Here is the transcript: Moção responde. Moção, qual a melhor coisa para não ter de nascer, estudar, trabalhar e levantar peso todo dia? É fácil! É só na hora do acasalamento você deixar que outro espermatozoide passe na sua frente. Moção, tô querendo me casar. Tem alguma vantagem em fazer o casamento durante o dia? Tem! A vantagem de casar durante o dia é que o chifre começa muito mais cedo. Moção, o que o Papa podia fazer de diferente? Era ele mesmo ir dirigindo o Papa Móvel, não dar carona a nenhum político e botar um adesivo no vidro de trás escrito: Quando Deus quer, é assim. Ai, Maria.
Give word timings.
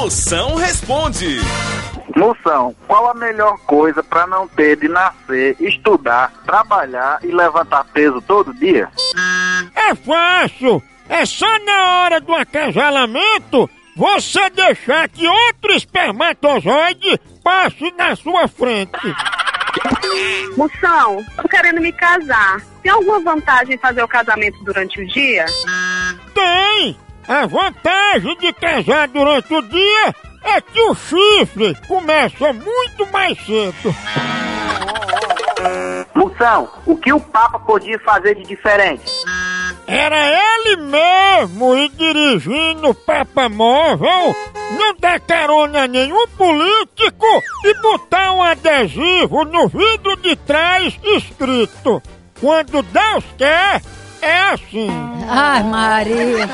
Moção 0.00 0.54
responde. 0.54 1.40
Moção, 2.16 2.72
qual 2.86 3.10
a 3.10 3.14
melhor 3.14 3.58
coisa 3.66 4.00
para 4.00 4.28
não 4.28 4.46
ter 4.46 4.76
de 4.76 4.86
nascer, 4.86 5.56
estudar, 5.58 6.32
trabalhar 6.46 7.18
e 7.24 7.32
levantar 7.32 7.84
peso 7.92 8.22
todo 8.22 8.54
dia? 8.54 8.88
É 9.74 9.96
fácil! 9.96 10.80
É 11.08 11.26
só 11.26 11.48
na 11.64 12.02
hora 12.02 12.20
do 12.20 12.32
acasalamento 12.32 13.68
você 13.96 14.48
deixar 14.50 15.08
que 15.08 15.26
outro 15.26 15.72
espermatozoide 15.72 17.18
passe 17.42 17.92
na 17.98 18.14
sua 18.14 18.46
frente. 18.46 18.92
Moção, 20.56 21.24
tô 21.42 21.48
querendo 21.48 21.80
me 21.80 21.92
casar. 21.92 22.62
Tem 22.84 22.92
alguma 22.92 23.18
vantagem 23.18 23.74
em 23.74 23.78
fazer 23.78 24.04
o 24.04 24.08
casamento 24.08 24.62
durante 24.62 25.02
o 25.02 25.06
dia? 25.08 25.44
Tem! 26.32 26.47
A 27.28 27.46
vantagem 27.46 28.38
de 28.38 28.50
casar 28.54 29.06
durante 29.08 29.52
o 29.52 29.60
dia 29.60 30.14
é 30.44 30.62
que 30.62 30.80
o 30.80 30.94
chifre 30.94 31.76
começa 31.86 32.54
muito 32.54 33.06
mais 33.12 33.38
cedo. 33.44 33.94
Moção, 36.14 36.70
o 36.86 36.96
que 36.96 37.12
o 37.12 37.20
Papa 37.20 37.58
podia 37.58 37.98
fazer 37.98 38.34
de 38.34 38.44
diferente? 38.44 39.02
Era 39.86 40.16
ele 40.16 40.76
mesmo 40.76 41.76
ir 41.76 41.90
dirigindo 41.90 42.88
o 42.88 42.94
Papa 42.94 43.46
Móvel, 43.50 44.34
não 44.78 44.96
dar 44.98 45.20
carona 45.20 45.82
a 45.82 45.86
nenhum 45.86 46.26
político 46.28 47.26
e 47.62 47.74
botar 47.82 48.32
um 48.32 48.42
adesivo 48.42 49.44
no 49.44 49.68
vidro 49.68 50.16
de 50.22 50.34
trás 50.34 50.98
escrito: 51.02 52.02
Quando 52.40 52.82
Deus 52.82 53.24
quer, 53.36 53.82
é 54.20 54.40
assim. 54.52 54.90
Ai, 55.28 55.62
Maria. 55.62 56.48